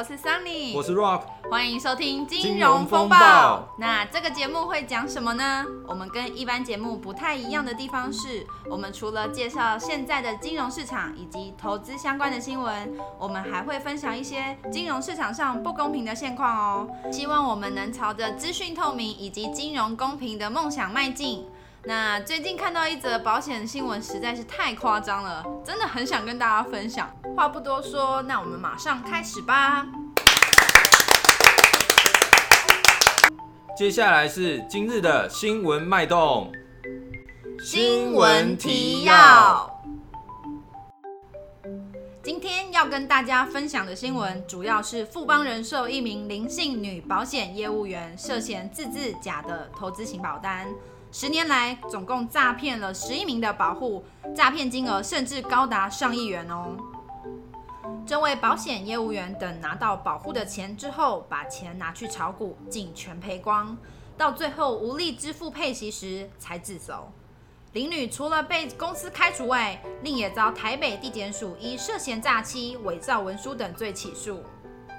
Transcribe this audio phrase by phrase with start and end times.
[0.00, 3.68] 我是 Sunny，我是 Rock，欢迎收听金融风暴。
[3.76, 5.62] 那这个节目会讲什么呢？
[5.86, 16.88] 我们跟一般节目不太一样的地方是，我们除了介绍现在的金融市场以及投资相关的新闻，我们还会分享一些金融市场上不公平的现况哦。
[17.12, 21.44] 希望我们能朝着资讯透明以及金融公平的梦想迈进。
[21.84, 27.10] 那最近看到一则保险新闻，实在是太夸张了，真的很想跟大家分享。
[27.34, 29.86] 话不多说，那我们马上开始吧。
[33.78, 36.52] 接下来是今日的新闻脉动。
[37.64, 39.82] 新闻提要。
[42.22, 50.68] 今天要跟大家分享的新闻，主要是富邦人寿一名林姓女保险业务员涉嫌自制假的投资型保单。
[51.12, 56.76] 十年来，总共诈骗了十一名的保户，诈骗金额甚至高达上亿元哦。
[58.06, 63.76] 这位保险业务员等拿到保户的钱之后，把钱拿去炒股，竟全赔光，
[64.16, 67.10] 到最后无力支付配息时才自首。
[67.72, 74.42] 林女除了被公司开除外，另也遭台北地检署以涉嫌诈欺、伪造文书等罪起诉。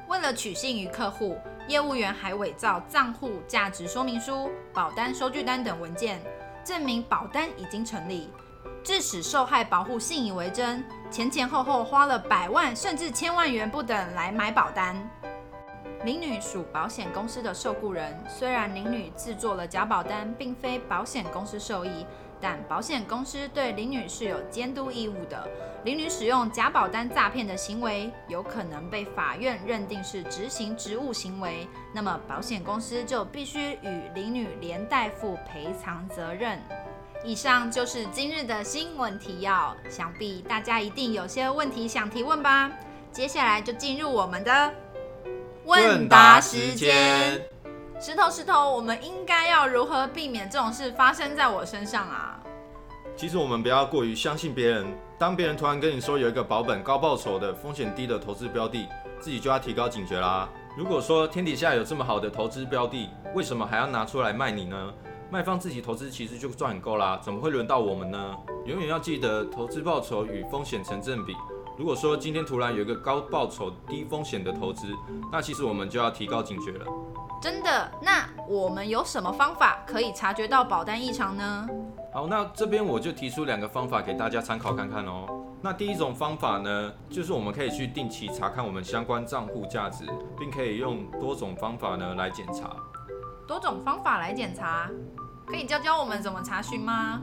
[0.09, 6.21] 为了取信于客户，业务员还伪造账户价值说明书、保单收据单等文件，
[6.63, 8.29] 证明保单已经成立，
[8.83, 14.95] 致使受害保户信以为真，前前后后花了百万甚至千万元不等来买保单。
[16.03, 22.05] 林女属保险公司的受雇人，虽然林女制作了假保单，并非保险公司受益。
[22.41, 25.47] 但保险公司对林女是有监督义务的。
[25.83, 36.59] 林女使用假保单诈骗的行为，有可能被法院认定是执行职务行为，那么保险公司就必须与林女连带负赔偿责任。
[37.23, 42.71] 以上就是今日的新闻提要，想必大家一定有些问题想提问吧？
[43.11, 44.73] 接下来就进入我们的
[45.65, 47.41] 问答时间。
[48.03, 52.39] 石头石头，我们应该要如何避免这种事发生在我身上啊？
[53.15, 54.87] 其实我们不要过于相信别人。
[55.19, 58.89] 当别人突然跟你说有一个保本高报酬的风险低的投资标的，
[59.19, 60.49] 自己就要提高警觉啦。
[60.75, 64.91] 如果说天底下有这么好的投资标的，为什么还要拿出来卖你呢？
[65.29, 68.35] 卖方自己投资其实就赚够啦，怎么会轮到我们呢？
[68.65, 71.35] 永远要记得投资报酬与风险成正比。
[71.77, 74.87] 如果说今天突然有一个高报酬低风险的投资，
[75.31, 76.85] 那其实我们就要提高警觉了。
[77.41, 77.91] 真的？
[78.01, 81.67] 那我们有什么方法可以察觉到保单异常呢？
[82.13, 85.25] 好，那这边我就提出两个方法给大家参考看看哦。
[85.59, 90.05] 那第一种方法呢，就是我们可以去定期查看我们相关账户价值，
[90.37, 92.75] 并可以用多种方法呢来检查。
[93.47, 94.89] 多种方法来检查，
[95.47, 97.21] 可以教教我们怎么查询吗？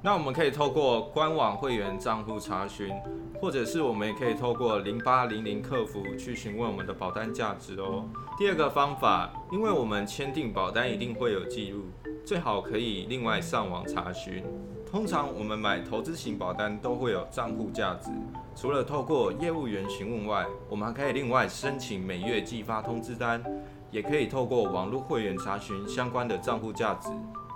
[0.00, 2.94] 那我们可以透过官网会员账户查询，
[3.40, 8.04] 或者是我们也可以透过零八零零客服去询问我们的保单价值哦。
[8.38, 11.86] 第二个方法，因为我们签订保单一定会有记录，
[12.24, 14.44] 最好可以另外上网查询。
[14.88, 18.10] 通常我们买投资型保单都会有账户价值，
[18.54, 23.42] 除了透过业务员询问外，我们还可以另外申请每月寄发通知单，
[23.90, 27.10] 也可以透过网络会员查询相关的账户价值。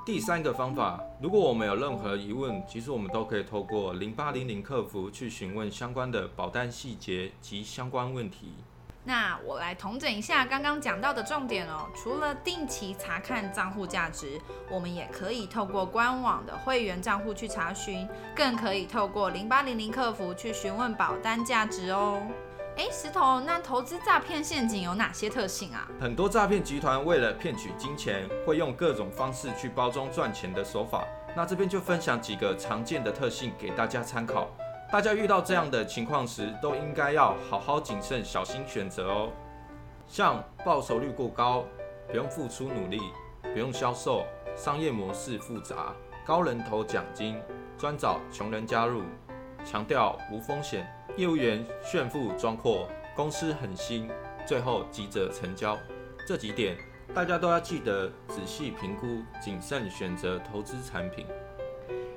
[0.05, 8.53] 第三个方法，如果我们有任何疑问，其实我们都可以透过零八零零客服去询问相关的保单细节及相关问题。
[9.05, 11.89] 那我来统整一下刚刚讲到的重点哦。
[11.95, 22.21] 除了定期查看账户价值，我们也可以透过官网的会员账户去查询，更可以透过零八零零客服去询问保单价值哦。
[22.77, 25.87] 哎，石头，那投资诈骗陷阱有哪些特性啊？
[26.01, 31.05] 很多诈骗集团为了骗取金钱，会用各种方式去包装赚钱的手法。
[31.37, 34.49] 那这边就分享几个常见的特性给大家参考。
[34.91, 39.31] 大家遇到这样的情况时，都应该要好好谨慎，小心选择哦。
[40.07, 41.65] 像报酬率过高，
[42.09, 43.01] 不用付出努力，
[43.43, 44.25] 不用销售，
[44.57, 45.95] 商业模式复杂，
[46.27, 47.41] 高人头奖金，
[47.79, 49.03] 专找穷人加入，
[49.65, 50.87] 强调无风险。
[51.17, 54.09] 业务员炫富装阔，公司狠心，
[54.47, 55.79] 最后急着成交，
[56.27, 56.75] 这几点
[57.15, 61.27] 大家都要记得，仔细评估，谨慎选择投资产品。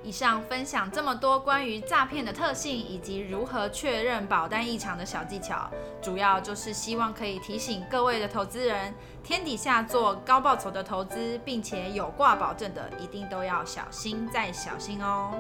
[0.02, 5.70] 以上分享这么多关于诈骗的特性以及如何确认保单异常的小技巧，
[6.02, 8.94] 主要就是希望可以提醒各位的投资人，
[9.24, 15.34] 天底下做高报酬的投资，并且有挂保证的，一定都要小心再小心哦。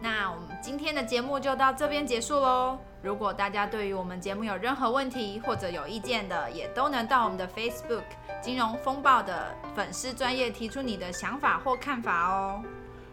[0.00, 2.78] 那我们今天的节目就到这边结束喽。
[3.02, 8.02] 如果大家对于我们节目有任何问题或者有意见的，也都能到我们的 Facebook
[8.40, 12.62] 金融风暴的粉丝专业提出你的想法或看法哦。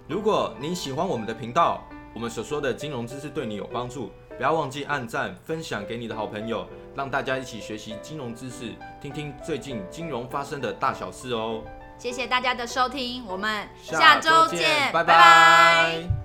[0.08, 1.82] 如果你喜欢我们的频道，
[2.14, 11.62] 我们所说的金融知识对你有帮助，不要忘记按赞、分享给你的好朋友，让大家一起学习金融知识，听听最近金融发生的大小事哦。
[11.98, 15.04] 谢谢大家的收听，我们下周见，拜拜。
[15.04, 16.25] 拜拜。